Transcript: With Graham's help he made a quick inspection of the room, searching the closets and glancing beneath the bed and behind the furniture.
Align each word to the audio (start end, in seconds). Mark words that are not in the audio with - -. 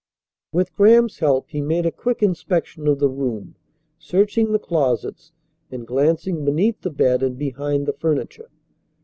With 0.51 0.73
Graham's 0.73 1.19
help 1.19 1.51
he 1.51 1.61
made 1.61 1.85
a 1.85 1.91
quick 1.91 2.23
inspection 2.23 2.87
of 2.87 2.97
the 2.97 3.07
room, 3.07 3.55
searching 3.99 4.51
the 4.51 4.57
closets 4.57 5.31
and 5.69 5.85
glancing 5.85 6.43
beneath 6.43 6.81
the 6.81 6.89
bed 6.89 7.21
and 7.21 7.37
behind 7.37 7.85
the 7.85 7.93
furniture. 7.93 8.49